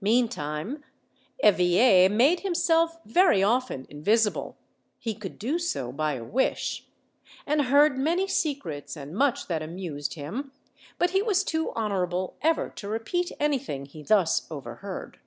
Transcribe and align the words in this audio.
Meantime 0.00 0.84
Eveille 1.42 2.08
made 2.08 2.38
himself 2.38 3.00
very 3.04 3.42
often 3.42 3.84
invisible 3.90 4.56
(he 5.00 5.12
could 5.12 5.40
do 5.40 5.58
so 5.58 5.90
by 5.90 6.12
a 6.14 6.22
wish), 6.22 6.86
and 7.46 7.62
heard 7.62 7.98
many 7.98 8.28
secrets 8.28 8.96
and 8.96 9.12
much 9.12 9.48
that 9.48 9.60
amused 9.60 10.14
him; 10.14 10.52
but 10.98 11.10
he 11.10 11.20
was 11.20 11.42
too 11.42 11.72
honorable 11.72 12.36
ever 12.42 12.68
to 12.68 12.88
re 12.88 13.00
peat 13.00 13.32
anything 13.40 13.86
he 13.86 14.04
thus 14.04 14.46
overheard. 14.52 15.18